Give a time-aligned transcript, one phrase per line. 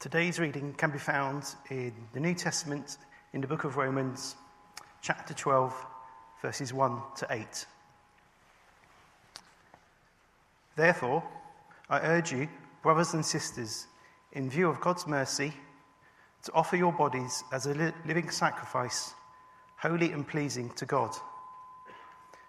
[0.00, 2.96] Today's reading can be found in the New Testament
[3.34, 4.34] in the book of Romans,
[5.02, 5.74] chapter 12,
[6.40, 7.66] verses 1 to 8.
[10.74, 11.22] Therefore,
[11.90, 12.48] I urge you,
[12.82, 13.88] brothers and sisters,
[14.32, 15.52] in view of God's mercy,
[16.44, 19.12] to offer your bodies as a li- living sacrifice,
[19.76, 21.14] holy and pleasing to God.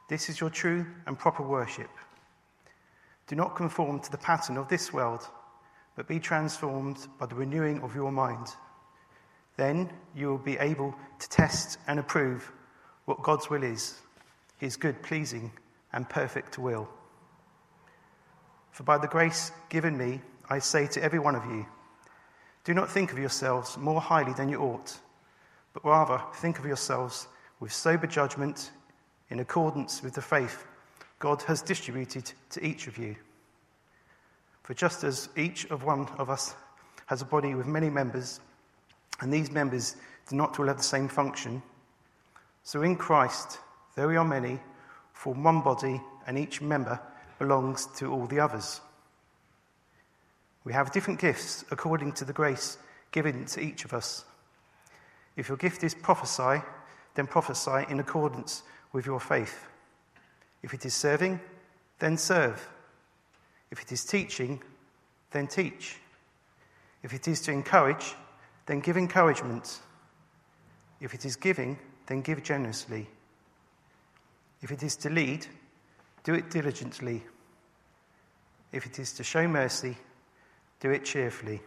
[0.08, 1.90] This is your true and proper worship.
[3.28, 5.28] Do not conform to the pattern of this world
[5.96, 8.48] but be transformed by the renewing of your mind.
[9.58, 12.52] Then you will be able to test and approve
[13.06, 14.00] what God's will is,
[14.58, 15.52] his good, pleasing,
[15.94, 16.88] and perfect will.
[18.72, 21.66] For by the grace given me, I say to every one of you,
[22.64, 24.98] do not think of yourselves more highly than you ought,
[25.74, 27.28] but rather think of yourselves
[27.60, 28.72] with sober judgment
[29.30, 30.66] in accordance with the faith
[31.20, 33.16] God has distributed to each of you.
[34.64, 36.56] For just as each of one of us
[37.08, 38.40] has a body with many members,
[39.20, 39.96] and these members
[40.30, 41.62] do not all have the same function,
[42.64, 43.60] so in Christ,
[43.96, 44.60] though we are many,
[45.14, 47.00] form one body, and each member
[47.40, 48.82] belongs to all the others.
[50.64, 52.78] We have different gifts according to the grace
[53.12, 54.26] given to each of us.
[55.36, 56.62] If your gift is prophesy,
[57.16, 59.66] then prophesy in accordance with your faith.
[60.62, 61.40] If it is serving,
[62.00, 62.70] then serve.
[63.72, 64.62] If it is teaching,
[65.32, 65.98] then teach.
[67.04, 68.16] If it is to encourage,
[68.66, 69.80] then give encouragement.
[71.00, 73.08] If it is giving, then give generously.
[74.62, 75.48] If it is to lead,
[76.24, 77.24] do it diligently.
[78.72, 79.98] If it is to show mercy,
[80.80, 81.62] do it cheerfully.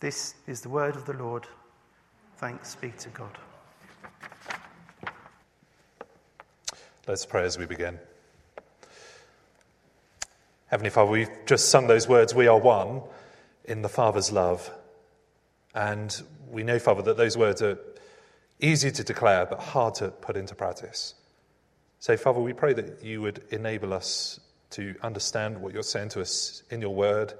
[0.00, 1.46] This is the word of the Lord.
[2.36, 3.38] Thanks be to God.
[7.06, 7.98] Let's pray as we begin.
[10.66, 13.02] Heavenly Father, we've just sung those words, we are one
[13.64, 14.70] in the Father's love.
[15.74, 17.78] And we know, Father, that those words are
[18.60, 21.14] easy to declare but hard to put into practice.
[21.98, 24.40] So, Father, we pray that you would enable us
[24.70, 27.34] to understand what you're saying to us in your word.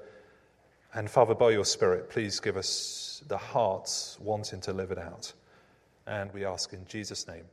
[0.93, 5.33] And, Father, by your Spirit, please give us the hearts wanting to live it out.
[6.07, 7.45] And we ask in Jesus' name.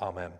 [0.00, 0.32] Amen.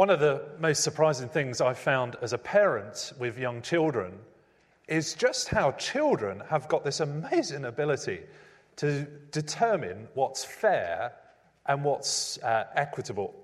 [0.00, 4.14] One of the most surprising things I've found as a parent with young children
[4.88, 8.20] is just how children have got this amazing ability
[8.76, 11.12] to determine what's fair
[11.66, 13.34] and what's uh, equitable.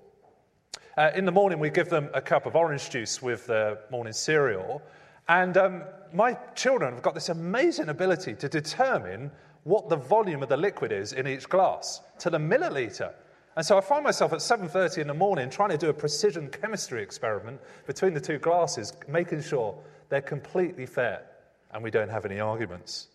[0.97, 4.11] Uh, in the morning, we give them a cup of orange juice with their morning
[4.11, 4.81] cereal,
[5.29, 9.29] and um, my children have got this amazing ability to determine
[9.63, 13.13] what the volume of the liquid is in each glass to the milliliter.
[13.57, 16.47] And so I find myself at 7:30 in the morning trying to do a precision
[16.47, 19.75] chemistry experiment between the two glasses, making sure
[20.09, 21.23] they're completely fair
[21.71, 23.07] and we don't have any arguments.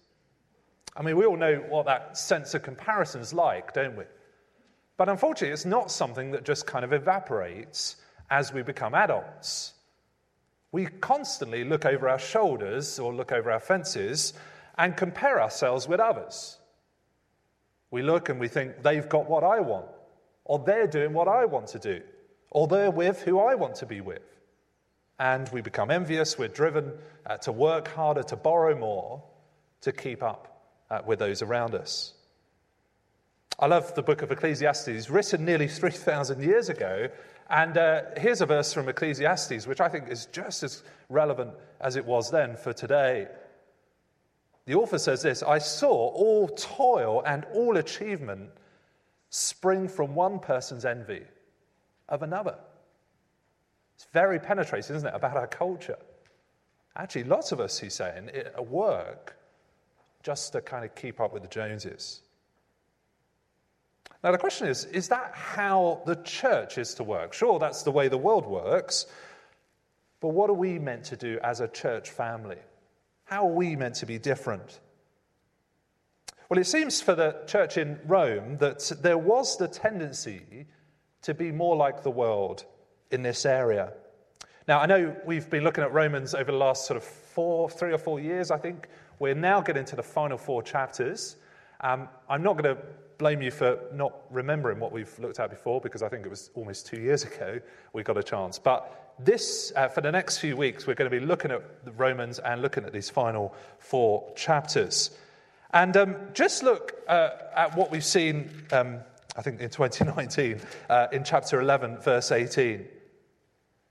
[0.97, 4.03] I mean, we all know what that sense of comparison is like, don't we?
[4.97, 7.99] But unfortunately, it's not something that just kind of evaporates
[8.29, 9.75] as we become adults.
[10.73, 14.33] We constantly look over our shoulders or look over our fences
[14.77, 16.59] and compare ourselves with others.
[17.93, 19.87] We look and we think, they've got what I want
[20.45, 22.01] or they're doing what I want to do,
[22.51, 24.23] or they're with who I want to be with.
[25.19, 26.93] And we become envious, we're driven
[27.27, 29.23] uh, to work harder, to borrow more,
[29.83, 32.15] to keep up uh, with those around us.
[33.59, 37.09] I love the book of Ecclesiastes, written nearly 3,000 years ago.
[37.49, 41.97] And uh, here's a verse from Ecclesiastes, which I think is just as relevant as
[41.97, 43.29] it was then for today.
[44.65, 48.51] The author says this I saw all toil and all achievement
[49.33, 51.25] spring from one person's envy
[52.09, 52.57] of another.
[53.97, 55.97] It's very penetrating, isn't it, about our culture?
[56.95, 59.37] Actually, lots of us, he's saying, work
[60.23, 62.21] just to kind of keep up with the Joneses.
[64.23, 67.33] Now, the question is is that how the church is to work?
[67.33, 69.07] Sure, that's the way the world works,
[70.21, 72.59] but what are we meant to do as a church family?
[73.25, 74.79] How are we meant to be different?
[76.53, 80.67] Well, it seems for the church in Rome that there was the tendency
[81.23, 82.67] to be more like the world
[83.11, 83.95] in this area.
[84.69, 87.91] Now, I know we've been looking at Romans over the last sort of four, three
[87.91, 88.89] or four years, I think.
[89.19, 91.37] We're now getting to the final four chapters.
[91.81, 92.83] Um, I'm not going to
[93.17, 96.51] blame you for not remembering what we've looked at before because I think it was
[96.53, 97.61] almost two years ago
[97.95, 98.59] we got a chance.
[98.59, 101.93] But this, uh, for the next few weeks, we're going to be looking at the
[101.93, 105.13] Romans and looking at these final four chapters.
[105.73, 109.01] And um, just look uh, at what we've seen, um,
[109.37, 110.61] I think in 2019,
[110.91, 112.87] uh, in chapter 11, verse 18.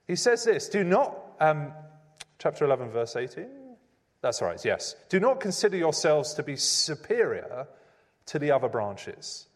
[0.08, 1.74] He says this Do not um,
[2.38, 3.48] chapter 11, verse 18.
[4.22, 4.96] That's right, yes.
[5.10, 7.68] Do not consider yourselves to be superior
[8.28, 9.48] to the other branches.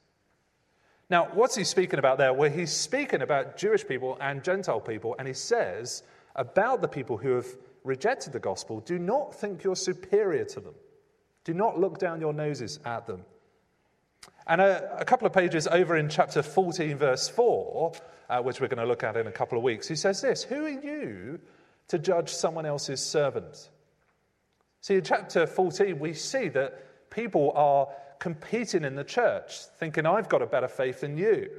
[1.07, 2.33] Now, what's he speaking about there?
[2.33, 6.01] Well, he's speaking about Jewish people and Gentile people, and he says
[6.36, 7.45] about the people who have
[7.83, 10.74] rejected the gospel do not think you're superior to them.
[11.46, 13.24] Do not look down your noses at them.
[14.48, 17.94] And a, a couple of pages over in chapter 14, verse 4,
[18.30, 20.44] uh, which we're going to look at in a couple of weeks, he says this
[20.44, 21.40] Who are you
[21.88, 23.70] to judge someone else's servant?
[24.82, 27.88] See, in chapter 14, we see that people are
[28.20, 31.50] competing in the church, thinking, I've got a better faith than you.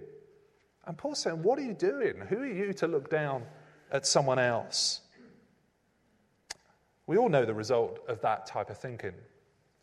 [0.85, 2.21] And Paul's saying, What are you doing?
[2.29, 3.45] Who are you to look down
[3.91, 5.01] at someone else?
[7.07, 9.15] We all know the result of that type of thinking.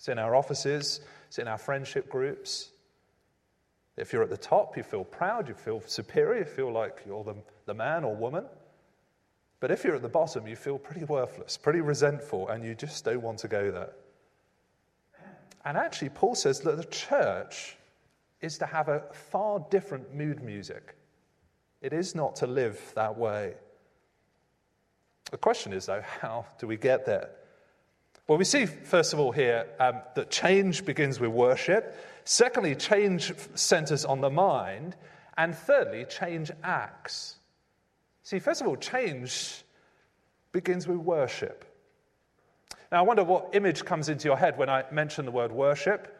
[0.03, 2.71] It's in our offices, it's in our friendship groups.
[3.95, 7.23] If you're at the top, you feel proud, you feel superior, you feel like you're
[7.23, 7.35] the,
[7.67, 8.43] the man or woman.
[9.61, 13.05] But if you're at the bottom, you feel pretty worthless, pretty resentful, and you just
[13.05, 13.93] don't want to go there.
[15.63, 17.77] And actually, Paul says that the church
[18.41, 20.97] is to have a far different mood music.
[21.81, 23.53] It is not to live that way.
[25.31, 27.29] The question is, though, how do we get there?
[28.27, 31.97] Well, we see, first of all, here um, that change begins with worship.
[32.23, 34.95] Secondly, change centers on the mind.
[35.37, 37.35] And thirdly, change acts.
[38.21, 39.63] See, first of all, change
[40.53, 41.65] begins with worship.
[42.91, 46.17] Now, I wonder what image comes into your head when I mention the word worship.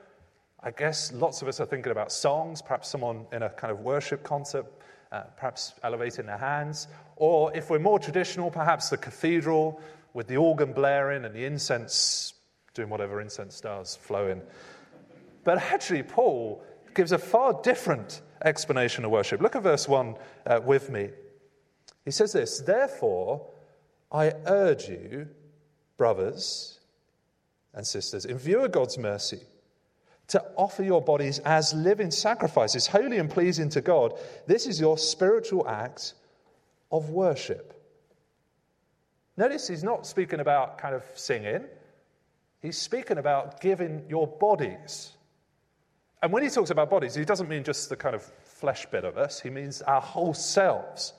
[0.61, 3.79] I guess lots of us are thinking about songs, perhaps someone in a kind of
[3.79, 4.65] worship concert,
[5.11, 6.87] uh, perhaps elevating their hands.
[7.15, 9.79] Or if we're more traditional, perhaps the cathedral
[10.13, 12.33] with the organ blaring and the incense
[12.73, 14.41] doing whatever incense does, flowing.
[15.43, 16.63] But actually, Paul
[16.93, 19.41] gives a far different explanation of worship.
[19.41, 20.15] Look at verse 1
[20.45, 21.09] uh, with me.
[22.05, 23.47] He says this Therefore,
[24.11, 25.27] I urge you,
[25.97, 26.79] brothers
[27.73, 29.39] and sisters, in view of God's mercy,
[30.27, 34.13] to offer your bodies as living sacrifices, holy and pleasing to God.
[34.47, 36.13] This is your spiritual act
[36.91, 37.72] of worship.
[39.35, 41.65] Notice he's not speaking about kind of singing,
[42.61, 45.11] he's speaking about giving your bodies.
[46.21, 49.03] And when he talks about bodies, he doesn't mean just the kind of flesh bit
[49.03, 51.13] of us, he means our whole selves.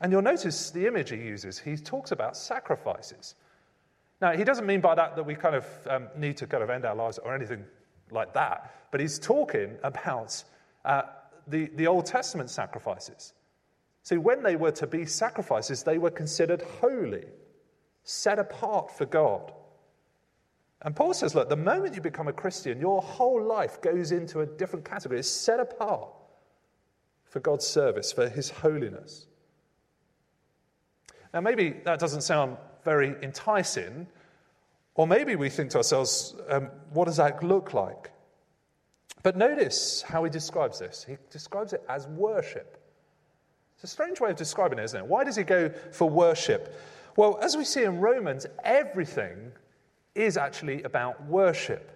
[0.00, 1.58] And you'll notice the image he uses.
[1.58, 3.36] He talks about sacrifices.
[4.20, 6.70] Now, he doesn't mean by that that we kind of um, need to kind of
[6.70, 7.64] end our lives or anything
[8.10, 10.42] like that, but he's talking about
[10.84, 11.02] uh,
[11.46, 13.32] the, the Old Testament sacrifices.
[14.02, 17.24] See, when they were to be sacrifices, they were considered holy,
[18.02, 19.52] set apart for God.
[20.82, 24.40] And Paul says, look, the moment you become a Christian, your whole life goes into
[24.40, 25.20] a different category.
[25.20, 26.08] It's set apart
[27.24, 29.26] for God's service, for his holiness.
[31.32, 34.08] Now, maybe that doesn't sound very enticing,
[34.96, 38.10] or maybe we think to ourselves, um, what does that look like?
[39.22, 41.04] But notice how he describes this.
[41.08, 42.81] He describes it as worship.
[43.82, 45.04] It's a strange way of describing it, isn't it?
[45.04, 46.80] Why does he go for worship?
[47.16, 49.50] Well, as we see in Romans, everything
[50.14, 51.90] is actually about worship.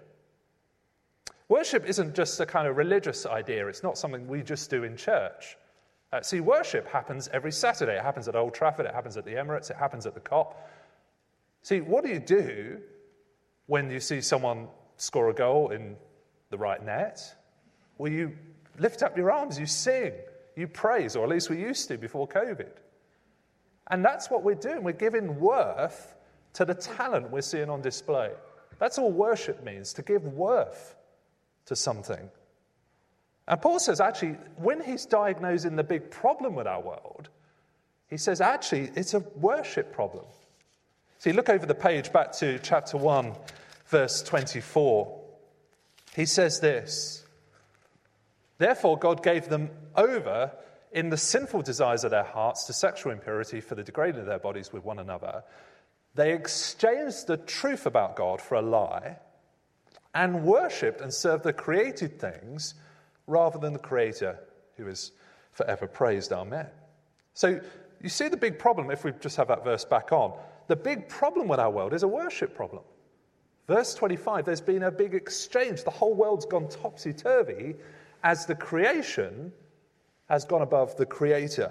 [1.48, 4.96] Worship isn't just a kind of religious idea, it's not something we just do in
[4.96, 5.56] church.
[6.12, 7.96] Uh, see, worship happens every Saturday.
[7.96, 10.54] It happens at Old Trafford, it happens at the Emirates, it happens at the Kop.
[11.62, 12.80] See, what do you do
[13.66, 15.96] when you see someone score a goal in
[16.50, 17.22] the right net?
[17.96, 18.36] Well, you
[18.76, 20.14] lift up your arms, you sing,
[20.56, 22.70] you praise, or at least we used to before COVID.
[23.88, 24.82] And that's what we're doing.
[24.82, 26.14] We're giving worth
[26.54, 28.32] to the talent we're seeing on display.
[28.78, 30.96] That's all worship means, to give worth
[31.66, 32.30] to something.
[33.48, 37.28] And Paul says, actually, when he's diagnosing the big problem with our world,
[38.08, 40.24] he says, actually, it's a worship problem.
[41.18, 43.34] See, look over the page back to chapter 1,
[43.86, 45.20] verse 24.
[46.14, 47.25] He says this
[48.58, 50.52] Therefore, God gave them over
[50.92, 54.38] in the sinful desires of their hearts to sexual impurity for the degrading of their
[54.38, 55.42] bodies with one another.
[56.14, 59.18] They exchanged the truth about God for a lie
[60.14, 62.74] and worshipped and served the created things
[63.26, 64.38] rather than the Creator
[64.76, 65.12] who is
[65.52, 66.32] forever praised.
[66.32, 66.66] Amen.
[67.34, 67.60] So
[68.00, 70.32] you see the big problem, if we just have that verse back on.
[70.68, 72.82] The big problem with our world is a worship problem.
[73.68, 75.84] Verse 25, there's been a big exchange.
[75.84, 77.74] The whole world's gone topsy turvy
[78.26, 79.52] as the creation
[80.28, 81.70] has gone above the creator.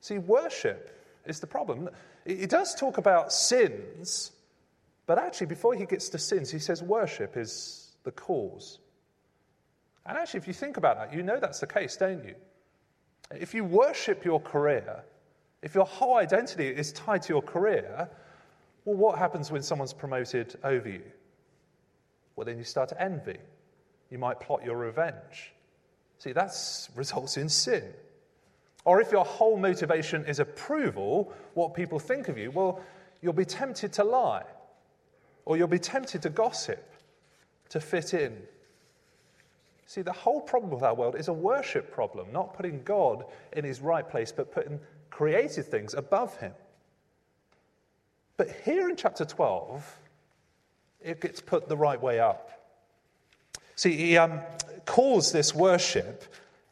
[0.00, 1.90] See, worship is the problem.
[2.24, 4.32] He does talk about sins,
[5.04, 8.78] but actually, before he gets to sins, he says worship is the cause.
[10.06, 12.34] And actually, if you think about that, you know that's the case, don't you?
[13.30, 15.04] If you worship your career,
[15.60, 18.08] if your whole identity is tied to your career,
[18.86, 21.02] well, what happens when someone's promoted over you?
[22.34, 23.36] Well, then you start to envy.
[24.10, 25.52] You might plot your revenge.
[26.18, 26.52] See, that
[26.94, 27.84] results in sin.
[28.84, 32.80] Or if your whole motivation is approval, what people think of you, well,
[33.22, 34.44] you'll be tempted to lie.
[35.46, 36.84] Or you'll be tempted to gossip,
[37.70, 38.36] to fit in.
[39.86, 43.64] See, the whole problem with our world is a worship problem, not putting God in
[43.64, 44.80] his right place, but putting
[45.10, 46.52] created things above him.
[48.36, 49.98] But here in chapter 12,
[51.02, 52.53] it gets put the right way up.
[53.76, 54.40] See, he um,
[54.84, 56.24] calls this worship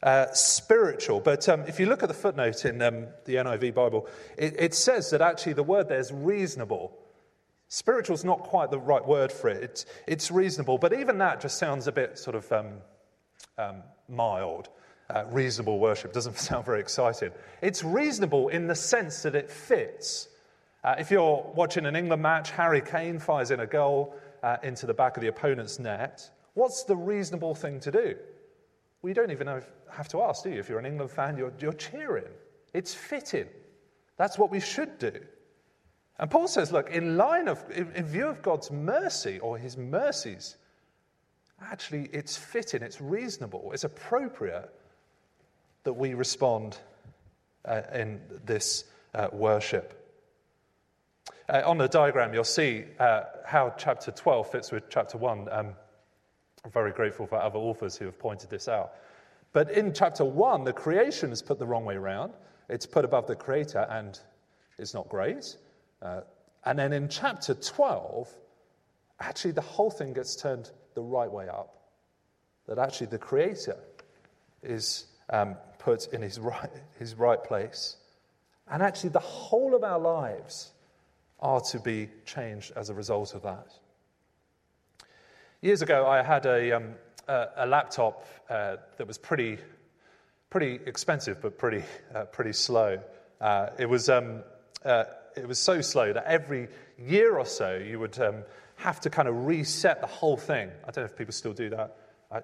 [0.03, 4.09] uh, spiritual, but um, if you look at the footnote in um, the NIV Bible,
[4.37, 6.99] it, it, says that actually the word there is reasonable.
[7.69, 9.63] Spiritual is not quite the right word for it.
[9.63, 12.73] It's, it's reasonable, but even that just sounds a bit sort of um,
[13.59, 14.69] um, mild.
[15.09, 17.31] Uh, reasonable worship doesn't sound very exciting.
[17.61, 20.29] It's reasonable in the sense that it fits.
[20.83, 24.87] Uh, if you're watching an England match, Harry Kane fires in a goal uh, into
[24.87, 26.29] the back of the opponent's net.
[26.55, 28.17] What's the reasonable thing to do?
[29.01, 30.61] Well, you don't even have to ask, do you?
[30.61, 32.31] If you're an England fan, you're, you're cheering.
[32.73, 33.47] It's fitting.
[34.17, 35.13] That's what we should do.
[36.19, 40.57] And Paul says, look, in line of, in view of God's mercy or his mercies,
[41.61, 44.71] actually it's fitting, it's reasonable, it's appropriate
[45.85, 46.79] that we respond
[47.65, 49.99] uh, in this uh, worship.
[51.49, 55.49] Uh, on the diagram, you'll see uh, how chapter 12 fits with chapter 1.
[55.51, 55.75] Um,
[56.71, 58.93] very grateful for other authors who have pointed this out.
[59.53, 62.33] But in chapter 1, the creation is put the wrong way around.
[62.69, 64.19] It's put above the creator, and
[64.79, 65.57] it's not great.
[66.01, 66.21] Uh,
[66.65, 68.29] and then in chapter 12,
[69.21, 71.75] actually the whole thing gets turned the right way up.
[72.67, 73.77] That actually the creator
[74.63, 77.97] is um, put in his right, his right place.
[78.71, 80.73] And actually, the whole of our lives
[81.41, 83.67] are to be changed as a result of that.
[85.65, 86.95] Years ago, I had a, um,
[87.29, 89.59] a, a laptop uh, that was pretty,
[90.51, 93.01] pretty expensive, but pretty, uh, pretty slow.
[93.41, 94.43] Uh, it, was, um,
[94.85, 95.05] uh,
[95.37, 96.67] it was so slow that every
[96.99, 98.43] year or so, you would um,
[98.75, 100.69] have to kind of reset the whole thing.
[100.83, 101.97] I don't know if people still do that.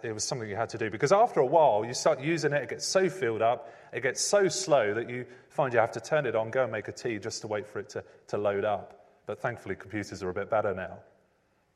[0.05, 2.63] It was something you had to do because after a while, you start using it,
[2.63, 6.01] it gets so filled up, it gets so slow that you find you have to
[6.01, 8.39] turn it on, go and make a tea just to wait for it to, to
[8.39, 9.09] load up.
[9.27, 10.99] But thankfully, computers are a bit better now.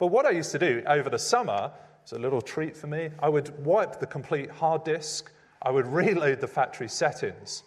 [0.02, 1.70] But what I used to do over the summer,
[2.02, 5.30] it's a little treat for me, I would wipe the complete hard disk,
[5.62, 7.62] I would reload the factory settings,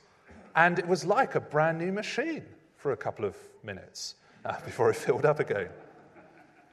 [0.54, 2.44] and it was like a brand new machine
[2.76, 5.70] for a couple of minutes uh, before it filled up again.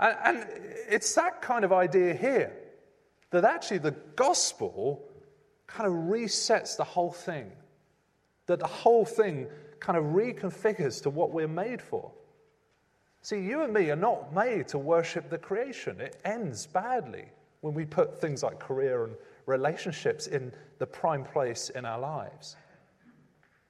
[0.00, 0.46] And, and
[0.88, 2.52] it's that kind of idea here
[3.30, 5.00] that actually the gospel
[5.68, 7.52] kind of resets the whole thing,
[8.46, 9.46] that the whole thing
[9.78, 12.10] kind of reconfigures to what we're made for.
[13.22, 16.00] See, you and me are not made to worship the creation.
[16.00, 17.26] It ends badly
[17.60, 19.14] when we put things like career and
[19.46, 22.56] relationships in the prime place in our lives.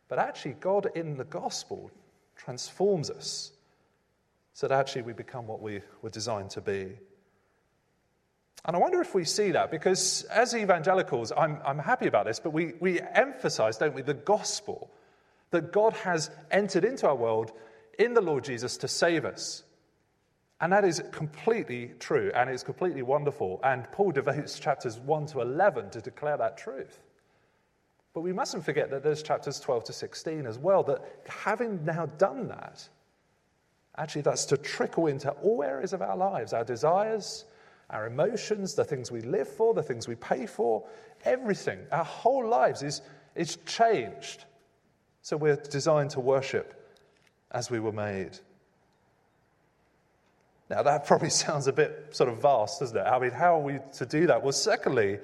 [0.08, 1.90] But actually, God in the gospel
[2.34, 3.52] transforms us
[4.54, 6.92] so that actually we become what we were designed to be.
[8.64, 12.40] And I wonder if we see that because as evangelicals, I'm, I'm happy about this,
[12.40, 14.90] but we, we emphasize, don't we, the gospel
[15.50, 17.52] that God has entered into our world
[17.98, 19.64] in the Lord Jesus to save us.
[20.60, 23.60] And that is completely true and it's completely wonderful.
[23.64, 27.00] And Paul devotes chapters 1 to 11 to declare that truth.
[28.14, 32.06] But we mustn't forget that there's chapters 12 to 16 as well, that having now
[32.06, 32.86] done that,
[33.96, 37.46] actually that's to trickle into all areas of our lives, our desires,
[37.90, 40.84] our emotions, the things we live for, the things we pay for,
[41.24, 41.78] everything.
[41.90, 43.02] Our whole lives is,
[43.34, 44.44] is changed.
[45.22, 46.81] So we're designed to worship
[47.52, 48.38] as we were made.
[50.68, 53.00] Now, that probably sounds a bit sort of vast, doesn't it?
[53.00, 54.42] I mean, how are we to do that?
[54.42, 55.18] Well, secondly,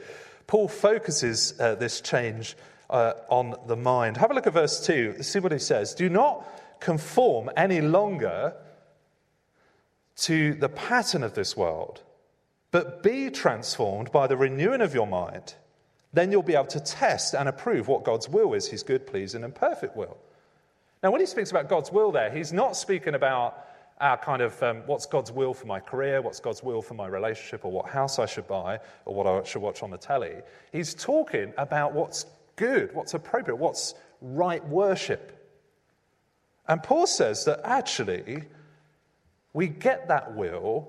[0.47, 2.57] Paul focuses uh, this change
[2.91, 4.17] uh, on the mind.
[4.17, 5.23] Have a look at verse 2.
[5.23, 5.95] See what he says.
[5.95, 6.47] Do not
[6.81, 8.55] conform any longer
[10.17, 12.03] to the pattern of this world
[12.71, 15.55] but be transformed by the renewing of your mind.
[16.13, 19.45] Then you'll be able to test and approve what God's will is, his good, pleasing,
[19.45, 20.19] and perfect will.
[21.03, 23.65] Now, when he speaks about God's will there, he's not speaking about
[24.01, 27.07] our kind of um, what's God's will for my career, what's God's will for my
[27.07, 30.35] relationship, or what house I should buy, or what I should watch on the telly.
[30.73, 32.27] He's talking about what's
[32.57, 35.35] good, what's appropriate, what's right worship.
[36.67, 38.45] And Paul says that actually
[39.53, 40.89] we get that will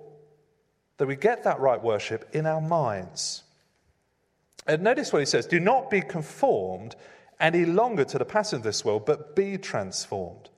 [0.97, 3.43] that we get that right worship in our minds.
[4.67, 6.95] And notice what he says do not be conformed
[7.39, 10.49] any longer to the pattern of this world, but be transformed.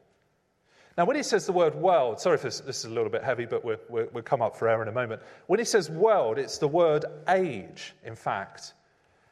[0.98, 3.24] Now, when he says the word world, sorry if this, this is a little bit
[3.24, 5.22] heavy, but we'll, we'll, come up for air in a moment.
[5.48, 8.74] When he says world, it's the word age, in fact.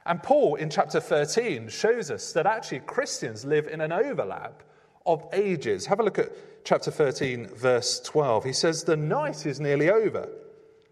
[0.05, 4.63] And Paul in chapter 13 shows us that actually Christians live in an overlap
[5.05, 5.85] of ages.
[5.85, 6.31] Have a look at
[6.63, 8.45] chapter 13, verse 12.
[8.45, 10.29] He says, The night is nearly over,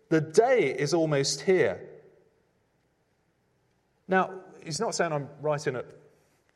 [0.10, 1.82] the day is almost here.
[4.08, 4.32] Now,
[4.64, 5.86] he's not saying I'm writing at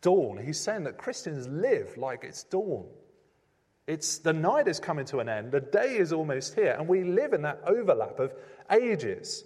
[0.01, 2.86] dawn, he's saying that Christians live like it's dawn.
[3.88, 7.03] It's the night is coming to an end, the day is almost here, and we
[7.03, 8.34] live in that overlap of
[8.72, 9.43] ages.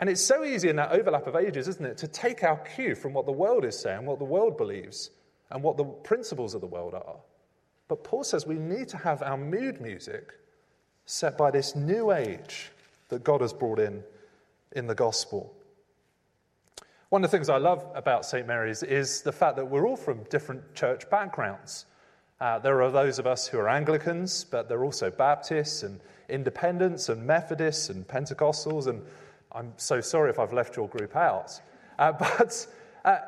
[0.00, 2.94] And it's so easy in that overlap of ages, isn't it, to take our cue
[2.94, 5.10] from what the world is saying, what the world believes,
[5.50, 7.16] and what the principles of the world are.
[7.88, 10.32] But Paul says we need to have our mood music
[11.06, 12.70] set by this new age
[13.08, 14.02] that God has brought in
[14.72, 15.54] in the gospel.
[17.14, 18.44] One of the things I love about St.
[18.44, 21.86] Mary's is the fact that we're all from different church backgrounds.
[22.40, 26.00] Uh, there are those of us who are Anglicans, but there are also Baptists and
[26.28, 28.88] Independents and Methodists and Pentecostals.
[28.88, 29.00] And
[29.52, 31.60] I'm so sorry if I've left your group out.
[32.00, 32.66] Uh, but
[33.04, 33.18] uh,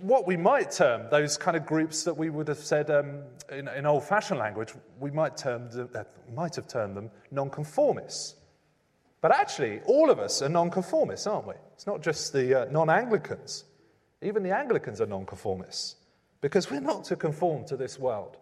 [0.00, 3.20] what we might term those kind of groups that we would have said um,
[3.52, 6.02] in, in old fashioned language, we might, term, uh,
[6.34, 8.34] might have termed them nonconformists.
[9.22, 11.54] But actually, all of us are nonconformists, aren't we?
[11.74, 13.64] It's not just the uh, non Anglicans.
[14.20, 15.96] Even the Anglicans are nonconformists
[16.40, 18.36] because we're not to conform to this world,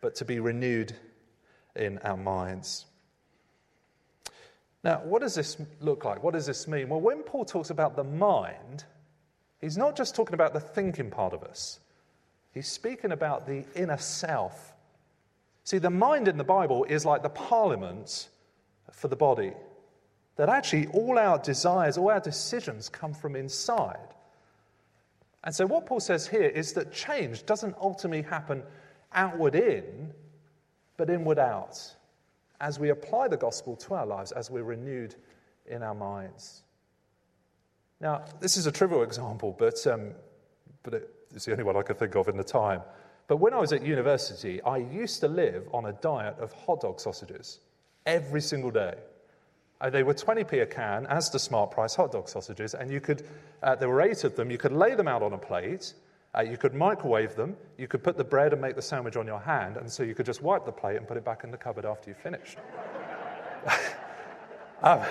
[0.00, 0.96] but to be renewed
[1.76, 2.86] in our minds.
[4.82, 6.22] Now, what does this look like?
[6.22, 6.88] What does this mean?
[6.88, 8.84] Well, when Paul talks about the mind,
[9.60, 11.80] he's not just talking about the thinking part of us,
[12.52, 14.72] he's speaking about the inner self.
[15.64, 18.28] See, the mind in the Bible is like the parliament
[18.90, 19.52] for the body
[20.38, 24.14] that actually all our desires, all our decisions come from inside.
[25.44, 28.62] And so, what Paul says here is that change doesn't ultimately happen
[29.12, 30.12] outward in,
[30.96, 31.78] but inward out,
[32.60, 35.16] as we apply the gospel to our lives, as we're renewed
[35.66, 36.62] in our minds.
[38.00, 40.12] Now, this is a trivial example, but, um,
[40.84, 42.80] but it's the only one I can think of in the time.
[43.26, 46.82] But when I was at university, I used to live on a diet of hot
[46.82, 47.58] dog sausages
[48.06, 48.94] every single day.
[49.80, 53.00] Uh, they were 20p a can, as the Smart Price hot dog sausages, and you
[53.00, 53.22] could,
[53.62, 54.50] uh, there were eight of them.
[54.50, 55.94] You could lay them out on a plate,
[56.36, 59.26] uh, you could microwave them, you could put the bread and make the sandwich on
[59.26, 61.50] your hand, and so you could just wipe the plate and put it back in
[61.52, 62.58] the cupboard after you finished.
[64.82, 65.02] um,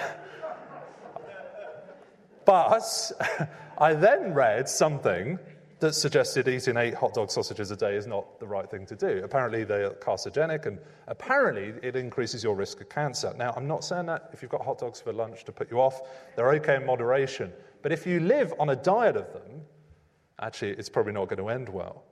[2.44, 3.12] but
[3.78, 5.40] I then read something
[5.80, 8.96] that suggested eating eight hot dog sausages a day is not the right thing to
[8.96, 9.22] do.
[9.24, 13.34] Apparently, they're carcinogenic, and apparently, it increases your risk of cancer.
[13.38, 15.80] Now, I'm not saying that if you've got hot dogs for lunch to put you
[15.80, 16.02] off,
[16.36, 17.54] they're okay in moderation.
[17.84, 19.62] But if you live on a diet of them,
[20.42, 22.04] actually, it's probably not going to end well.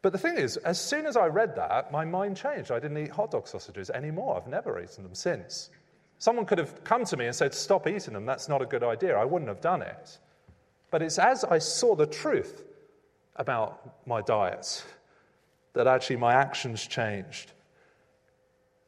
[0.00, 2.70] But the thing is, as soon as I read that, my mind changed.
[2.70, 4.36] I didn't eat hot dog sausages anymore.
[4.36, 5.70] I've never eaten them since.
[6.18, 8.26] Someone could have come to me and said, Stop eating them.
[8.26, 9.16] That's not a good idea.
[9.16, 10.18] I wouldn't have done it.
[10.94, 12.62] But it's as I saw the truth
[13.34, 14.84] about my diet
[15.72, 17.50] that actually my actions changed.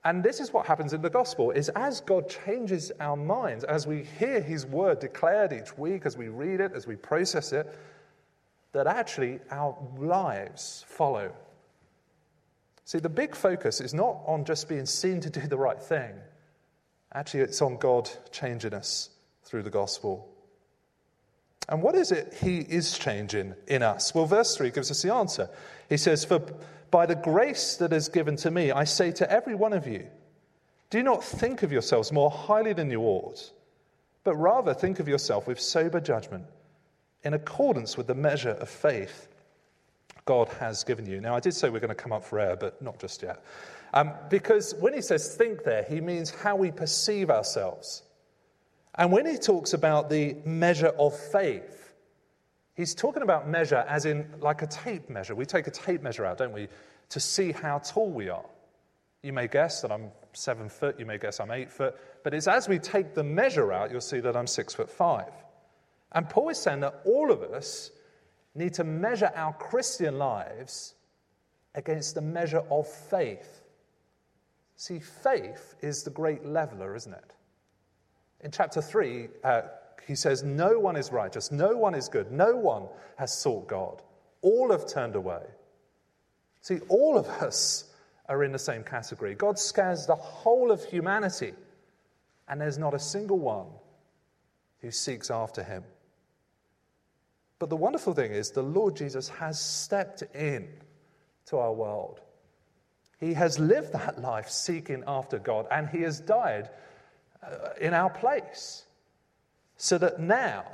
[0.05, 3.89] And this is what happens in the gospel is as God changes our minds, as
[3.89, 7.77] we hear his word declared each week, as we read it, as we process it,
[8.71, 11.33] that actually our lives follow.
[12.85, 16.15] See, the big focus is not on just being seen to do the right thing.
[17.13, 19.11] Actually, it's on God changing us
[19.43, 20.36] through the gospel.
[21.69, 24.15] And what is it he is changing in us?
[24.15, 25.51] Well, verse 3 gives us the answer.
[25.89, 26.41] He says, For
[26.91, 30.07] by the grace that is given to me, I say to every one of you,
[30.91, 33.51] do not think of yourselves more highly than you ought,
[34.23, 36.45] but rather think of yourself with sober judgment,
[37.25, 39.29] in accordance with the measure of faith
[40.27, 41.21] God has given you.
[41.21, 43.43] Now, I did say we're going to come up for air, but not just yet.
[43.95, 48.03] Um, because when he says think there, he means how we perceive ourselves.
[48.99, 51.93] And when he talks about the measure of faith,
[52.75, 55.35] he's talking about measure as in like a tape measure.
[55.35, 56.69] We take a tape measure out, don't we,
[57.11, 58.45] to see how tall we are.
[59.23, 62.49] You may guess that I'm seven foot, you may guess I'm eight foot, but it's
[62.49, 65.33] as we take the measure out, you'll see that I'm six foot five.
[66.13, 67.91] And Paul is saying that all of us
[68.55, 70.95] need to measure our Christian lives
[71.75, 73.63] against the measure of faith.
[74.77, 77.36] See, faith is the great leveler, isn't it?
[78.47, 79.63] In chapter 3, uh,
[80.07, 82.85] he says, No one is righteous, no one is good, no one
[83.17, 84.03] has sought God.
[84.41, 85.43] All have turned away.
[86.61, 87.91] See, all of us
[88.29, 89.35] are in the same category.
[89.35, 91.55] God scans the whole of humanity,
[92.47, 93.67] and there's not a single one
[94.81, 95.83] who seeks after him.
[97.59, 100.69] But the wonderful thing is, the Lord Jesus has stepped in
[101.47, 102.21] to our world.
[103.19, 106.71] He has lived that life seeking after God, and He has died
[107.81, 108.85] in our place,
[109.77, 110.65] so that now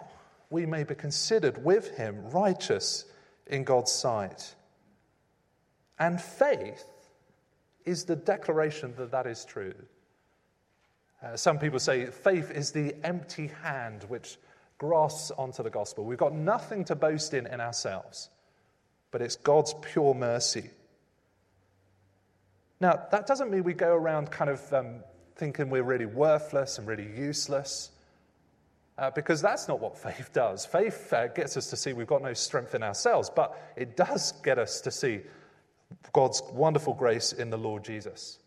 [0.50, 3.04] we may be considered with Him righteous
[3.46, 4.54] in God's sight.
[5.98, 6.84] And faith
[7.84, 9.74] is the declaration that that is true.
[11.22, 14.38] Uh, some people say faith is the empty hand which
[14.78, 16.04] grasps onto the gospel.
[16.04, 18.30] We've got nothing to boast in in ourselves,
[19.10, 20.70] but it's God's pure mercy.
[22.80, 25.04] Now, that doesn't mean we go around kind of um,
[25.42, 27.90] thinking we're really worthless and really useless,
[28.96, 30.64] uh, because that's not what faith does.
[30.64, 34.30] Faith uh, gets us to see we've got no strength in ourselves, but it does
[34.44, 35.20] get us to see
[36.12, 38.38] God's wonderful grace in the Lord Jesus.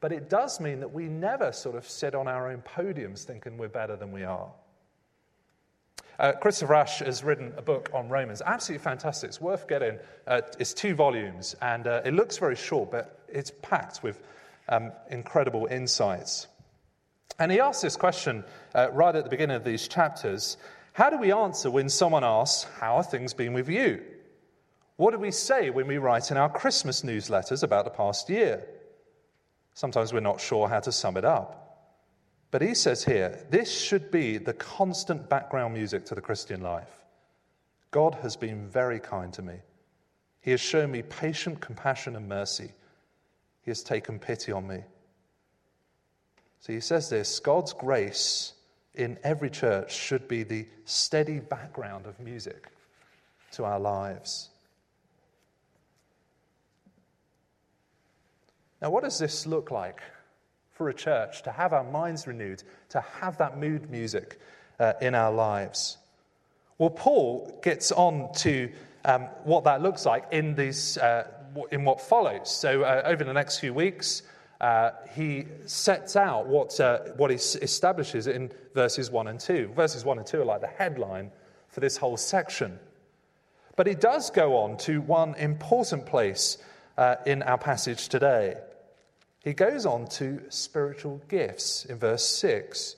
[0.00, 3.58] But it does mean that we never sort of sit on our own podiums thinking
[3.58, 4.52] we're better than we are.
[6.20, 8.40] Uh, Christopher Ash has written a book on Romans.
[8.46, 9.30] Absolutely fantastic.
[9.30, 9.98] It's worth getting.
[10.28, 14.22] Uh, it's two volumes, and uh, it looks very short, but it's packed with
[14.68, 16.46] um, incredible insights.
[17.38, 20.56] And he asks this question uh, right at the beginning of these chapters
[20.92, 24.02] How do we answer when someone asks, How are things been with you?
[24.96, 28.66] What do we say when we write in our Christmas newsletters about the past year?
[29.74, 31.68] Sometimes we're not sure how to sum it up.
[32.50, 36.90] But he says here, this should be the constant background music to the Christian life.
[37.90, 39.54] God has been very kind to me.
[40.40, 42.72] He has shown me patient compassion and mercy.
[43.62, 44.82] He has taken pity on me.
[46.60, 48.52] So he says this God's grace
[48.94, 52.68] in every church should be the steady background of music
[53.52, 54.50] to our lives.
[58.80, 60.02] Now, what does this look like
[60.72, 64.40] for a church to have our minds renewed, to have that mood music
[64.78, 65.96] uh, in our lives?
[66.78, 68.70] Well, Paul gets on to
[69.04, 71.26] um, what that looks like in, these, uh,
[71.70, 72.50] in what follows.
[72.50, 74.22] So, uh, over the next few weeks,
[74.60, 79.72] uh, he sets out what, uh, what he establishes in verses 1 and 2.
[79.74, 81.30] Verses 1 and 2 are like the headline
[81.68, 82.78] for this whole section.
[83.76, 86.58] But he does go on to one important place
[86.96, 88.56] uh, in our passage today.
[89.44, 92.96] He goes on to spiritual gifts in verse 6.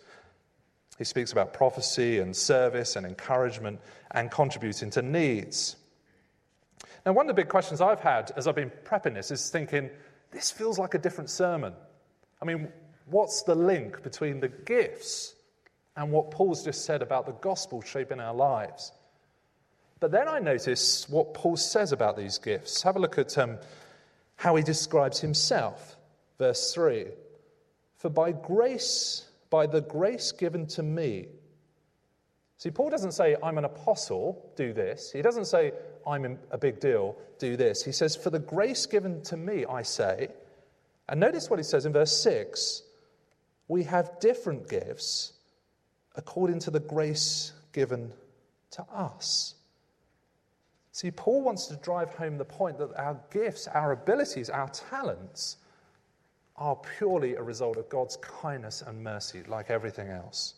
[0.97, 5.77] He speaks about prophecy and service and encouragement and contributing to needs.
[7.07, 9.91] Now, one of the big questions I've had as I've been prepping this is thinking,
[10.31, 11.73] this feels like a different sermon.
[12.41, 12.69] I mean,
[13.07, 15.35] what's the link between the gifts
[15.97, 18.93] and what Paul's just said about the gospel shaping our lives?
[19.99, 22.83] But then I notice what Paul says about these gifts.
[22.83, 23.59] Have a look at um,
[24.37, 25.97] how he describes himself.
[26.39, 27.07] Verse 3
[27.99, 31.27] For by grace, by the grace given to me,
[32.61, 35.11] See, Paul doesn't say, I'm an apostle, do this.
[35.11, 35.73] He doesn't say,
[36.07, 37.83] I'm a big deal, do this.
[37.83, 40.29] He says, For the grace given to me, I say.
[41.09, 42.83] And notice what he says in verse 6
[43.69, 45.33] we have different gifts
[46.17, 48.13] according to the grace given
[48.73, 49.55] to us.
[50.93, 55.57] See, Paul wants to drive home the point that our gifts, our abilities, our talents
[56.57, 60.57] are purely a result of God's kindness and mercy, like everything else.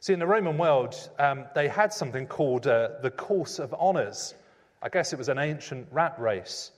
[0.00, 4.34] See, in the Roman world, um, they had something called uh, the Course of Honours.
[4.80, 6.70] I guess it was an ancient rat race.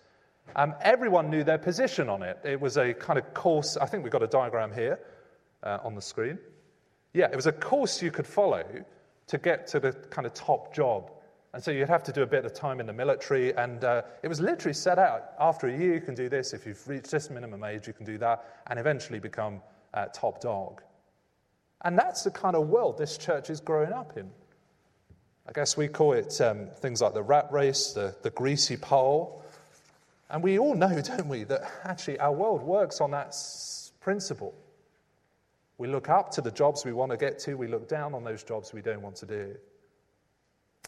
[0.56, 2.38] Um, everyone knew their position on it.
[2.44, 5.00] It was a kind of course, I think we've got a diagram here
[5.62, 6.38] uh, on the screen.
[7.12, 8.64] Yeah, it was a course you could follow
[9.26, 11.10] to get to the kind of top job.
[11.52, 14.02] And so you'd have to do a bit of time in the military, and uh,
[14.22, 17.10] it was literally set out after a year you can do this, if you've reached
[17.10, 19.60] this minimum age, you can do that, and eventually become
[19.94, 20.80] uh, top dog.
[21.82, 24.30] And that's the kind of world this church is growing up in.
[25.48, 29.42] I guess we call it um, things like the rat race, the, the greasy pole.
[30.28, 34.54] And we all know, don't we, that actually our world works on that s- principle.
[35.78, 38.22] We look up to the jobs we want to get to, we look down on
[38.22, 39.56] those jobs we don't want to do.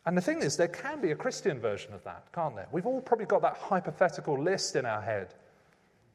[0.04, 2.66] And the thing is, there can be a Christian version of that, can't there?
[2.72, 5.32] We've all probably got that hypothetical list in our head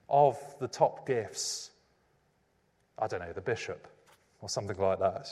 [0.09, 1.71] of the top gifts.
[2.99, 3.87] I don't know, the bishop
[4.41, 5.29] or something like that.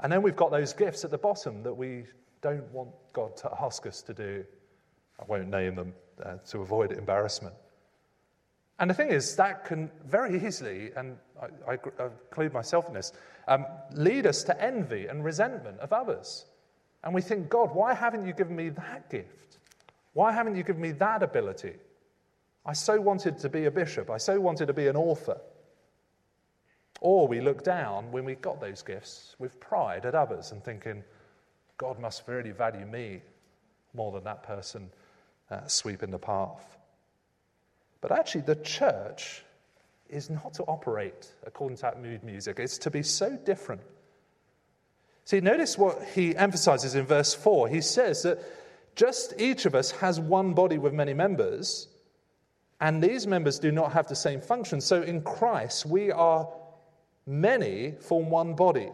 [0.00, 2.04] And then we've got those gifts at the bottom that we
[2.42, 4.44] don't want God to ask us to do.
[5.20, 7.54] I won't name them uh, to avoid embarrassment.
[8.78, 12.94] And the thing is, that can very easily, and I, I, I include myself in
[12.94, 13.12] this,
[13.48, 16.44] um, lead us to envy and resentment of others.
[17.02, 19.58] And we think, God, why haven't you given me that gift?
[20.12, 21.74] Why haven't you given me that ability?
[22.66, 24.10] I so wanted to be a bishop.
[24.10, 25.40] I so wanted to be an author.
[27.00, 31.04] Or we look down when we got those gifts with pride at others and thinking,
[31.78, 33.20] God must really value me
[33.94, 34.90] more than that person
[35.50, 36.78] uh, sweeping the path.
[38.00, 39.42] But actually, the church
[40.08, 43.82] is not to operate according to that mood music, it's to be so different.
[45.24, 47.68] See, notice what he emphasizes in verse 4.
[47.68, 48.38] He says that
[48.94, 51.88] just each of us has one body with many members,
[52.80, 54.80] and these members do not have the same function.
[54.80, 56.48] So in Christ, we are
[57.26, 58.90] many form one body,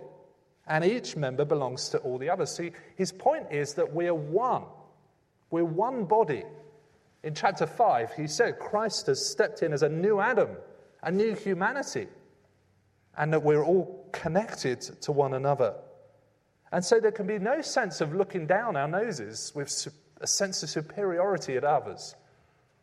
[0.67, 2.55] and each member belongs to all the others.
[2.55, 4.65] See, his point is that we're one.
[5.51, 6.45] We're one body.
[7.23, 10.51] In chapter 5, he said Christ has stepped in as a new Adam,
[11.03, 12.09] a new humanity,
[13.17, 15.75] and that we're all connected to one another.
[16.73, 19.87] And so there can be no sense of looking down our noses with
[20.21, 22.15] a sense of superiority at others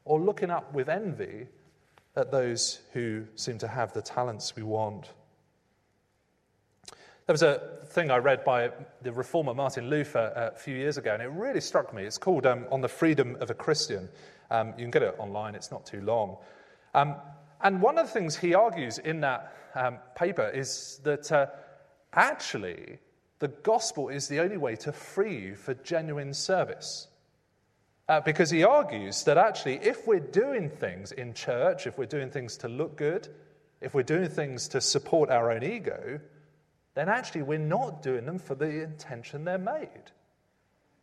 [0.06, 1.48] or looking up with envy
[2.16, 5.10] at those who seem to have the talents we want.
[7.30, 8.72] There was a thing I read by
[9.04, 12.02] the reformer Martin Luther a few years ago, and it really struck me.
[12.02, 14.10] It's called um, On the Freedom of a Christian.
[14.50, 16.38] Um, you can get it online, it's not too long.
[16.96, 17.18] Um,
[17.62, 21.46] and one of the things he argues in that um, paper is that uh,
[22.14, 22.98] actually
[23.38, 27.10] the gospel is the only way to free you for genuine service.
[28.08, 32.32] Uh, because he argues that actually, if we're doing things in church, if we're doing
[32.32, 33.28] things to look good,
[33.82, 36.20] if we're doing things to support our own ego,
[37.00, 40.12] then actually we're not doing them for the intention they're made.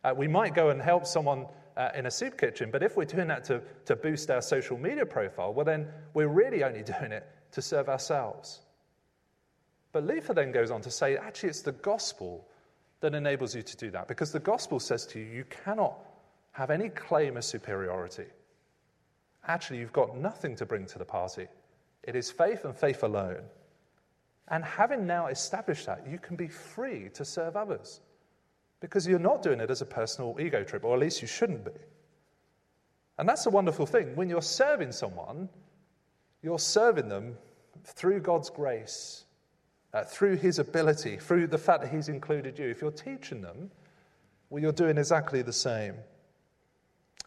[0.03, 3.03] Uh, we might go and help someone uh, in a soup kitchen, but if we're
[3.03, 7.11] doing that to, to boost our social media profile, well, then we're really only doing
[7.11, 8.59] it to serve ourselves.
[9.91, 12.47] But Luther then goes on to say, actually, it's the gospel
[12.99, 15.97] that enables you to do that, because the gospel says to you, you cannot
[16.51, 18.25] have any claim of superiority.
[19.47, 21.47] Actually, you've got nothing to bring to the party.
[22.03, 23.41] It is faith and faith alone.
[24.47, 27.99] And having now established that, you can be free to serve others
[28.79, 31.65] because you're not doing it as a personal ego trip, or at least you shouldn't
[31.65, 31.71] be.
[33.17, 34.15] And that's a wonderful thing.
[34.15, 35.49] When you're serving someone,
[36.41, 37.37] you're serving them
[37.83, 39.25] through God's grace,
[39.93, 42.67] uh, through His ability, through the fact that He's included you.
[42.67, 43.71] If you're teaching them,
[44.49, 45.95] well, you're doing exactly the same.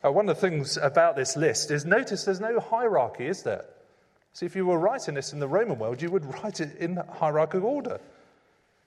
[0.02, 3.64] Uh, one of the things about this list is notice there's no hierarchy, is there?
[4.32, 6.96] See, if you were writing this in the Roman world, you would write it in
[6.96, 8.00] hierarchical order.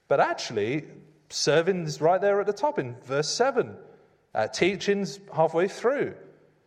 [0.08, 0.86] But actually,
[1.30, 3.76] serving's right there at the top in verse 7.
[4.34, 6.16] Uh, teaching's halfway through.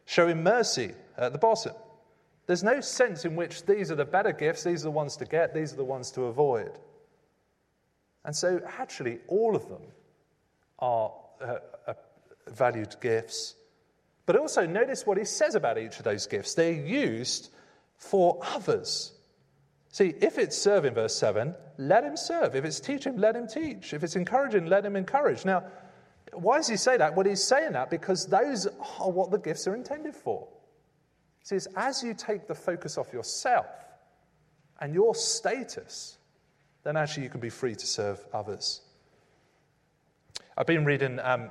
[0.04, 1.72] Showing mercy at the bottom.
[2.46, 5.24] There's no sense in which these are the better gifts, these are the ones to
[5.24, 6.78] get, these are the ones to avoid.
[8.24, 9.82] And so, actually, all of them
[10.78, 11.58] are uh,
[11.88, 11.94] uh,
[12.48, 13.56] valued gifts.
[14.26, 16.54] But also, notice what he says about each of those gifts.
[16.54, 17.50] They're used
[17.96, 19.12] for others.
[19.90, 22.54] See, if it's serving, verse 7, let him serve.
[22.54, 23.94] If it's teaching, let him teach.
[23.94, 25.44] If it's encouraging, let him encourage.
[25.44, 25.64] Now,
[26.32, 27.16] why does he say that?
[27.16, 30.48] Well, he's saying that because those are what the gifts are intended for.
[31.42, 33.66] See, it's as you take the focus off yourself
[34.80, 36.18] and your status,
[36.82, 38.82] then actually you can be free to serve others.
[40.58, 41.50] I've been reading, um,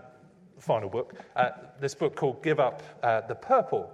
[0.60, 3.92] final book, uh, this book called Give Up uh, the Purple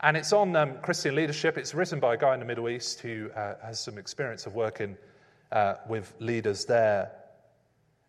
[0.00, 1.58] and it's on um, Christian leadership.
[1.58, 4.54] It's written by a guy in the Middle East who uh, has some experience of
[4.54, 4.96] working
[5.50, 7.12] uh, with leaders there.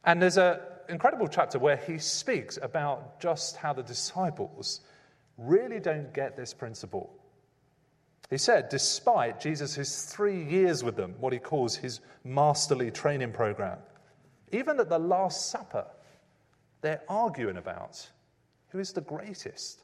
[0.03, 4.81] And there's an incredible chapter where he speaks about just how the disciples
[5.37, 7.15] really don't get this principle.
[8.29, 13.79] He said, despite Jesus' three years with them, what he calls his masterly training program,
[14.51, 15.87] even at the Last Supper,
[16.81, 18.07] they're arguing about
[18.69, 19.81] who is the greatest.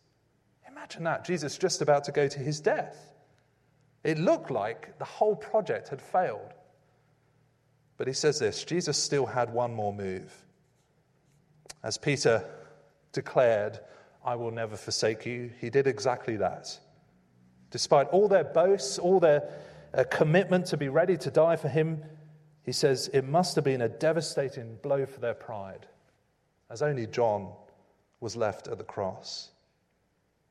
[0.76, 3.14] Imagine that, Jesus just about to go to his death.
[4.04, 6.54] It looked like the whole project had failed.
[7.98, 10.34] But he says this Jesus still had one more move.
[11.82, 12.44] As Peter
[13.14, 13.80] declared,
[14.24, 16.78] I will never forsake you, he did exactly that.
[17.72, 19.50] Despite all their boasts, all their
[19.94, 22.04] uh, commitment to be ready to die for him,
[22.64, 25.86] he says it must have been a devastating blow for their pride,
[26.70, 27.54] as only John
[28.20, 29.52] was left at the cross.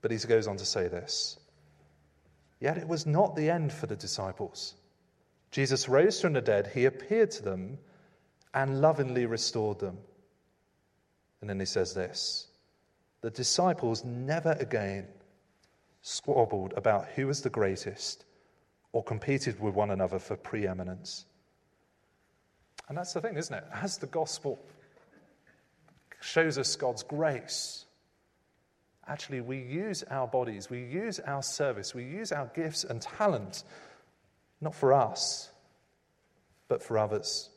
[0.05, 1.39] But he goes on to say this
[2.61, 4.75] Yet it was not the end for the disciples.
[5.51, 7.79] Jesus rose from the dead, he appeared to them
[8.53, 9.97] and lovingly restored them.
[11.41, 12.49] And then he says this
[13.23, 15.07] The disciples never again
[16.03, 18.27] squabbled about who was the greatest
[18.93, 21.25] or competed with one another for preeminence.
[22.91, 23.65] And that's the thing, isn't it?
[23.73, 24.63] As the gospel
[26.21, 27.87] shows us God's grace,
[29.09, 33.65] actually we use our bodies, we use our service, we use our gifts and talent,
[34.61, 35.51] not for us,
[36.69, 37.51] but for others.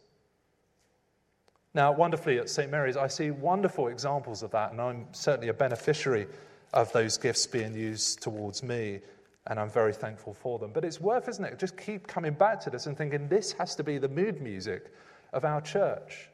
[1.74, 2.72] Now, wonderfully at St.
[2.72, 6.28] Mary's, I see wonderful examples of that, and I'm certainly a beneficiary
[6.74, 9.00] of those gifts being used towards me,
[9.46, 10.72] and I'm very thankful for them.
[10.74, 11.60] But it's worth, isn't it?
[11.60, 14.92] Just keep coming back to this and thinking this has to be the mood music
[15.34, 16.30] of our church.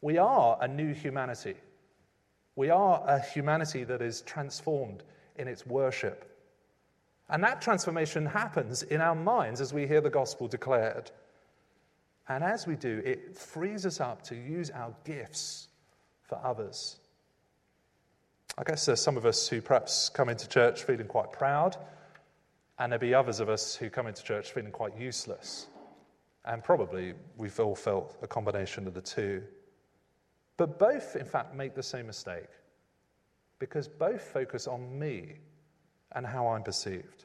[0.00, 1.54] We are a new humanity.
[2.56, 5.02] We are a humanity that is transformed
[5.36, 6.28] in its worship.
[7.28, 11.10] And that transformation happens in our minds as we hear the gospel declared.
[12.28, 15.68] And as we do, it frees us up to use our gifts
[16.22, 16.98] for others.
[18.58, 21.76] I guess there's some of us who perhaps come into church feeling quite proud,
[22.78, 25.68] and there'll be others of us who come into church feeling quite useless.
[26.44, 29.42] And probably we've all felt a combination of the two.
[30.56, 32.48] But both, in fact, make the same mistake
[33.58, 35.36] because both focus on me
[36.12, 37.24] and how I'm perceived.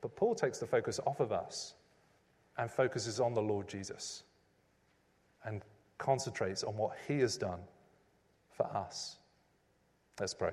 [0.00, 1.74] But Paul takes the focus off of us
[2.58, 4.22] and focuses on the Lord Jesus
[5.44, 5.62] and
[5.98, 7.60] concentrates on what he has done
[8.56, 9.16] for us.
[10.18, 10.52] Let's pray.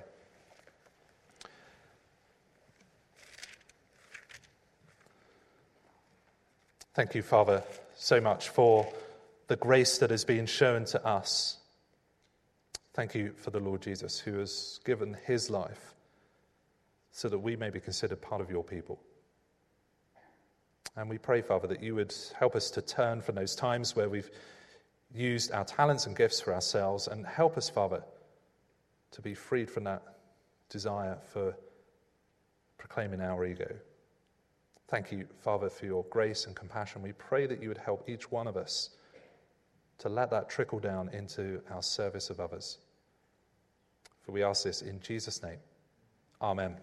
[6.94, 7.64] Thank you, Father,
[7.96, 8.92] so much for
[9.48, 11.58] the grace that has been shown to us.
[12.94, 15.94] Thank you for the Lord Jesus, who has given his life
[17.12, 19.00] so that we may be considered part of your people.
[20.98, 24.10] And we pray, Father, that you would help us to turn from those times where
[24.10, 24.30] we've
[25.14, 28.04] used our talents and gifts for ourselves and help us, Father,
[29.12, 30.04] to be freed from that
[30.70, 31.56] desire for
[32.78, 33.74] proclaiming our ego.
[34.90, 37.02] Thank you, Father, for your grace and compassion.
[37.02, 38.90] We pray that you would help each one of us
[40.02, 42.80] to let that trickle down into our service of others.
[44.24, 45.60] For we ask this in Jesus' name.
[46.42, 46.76] Amen.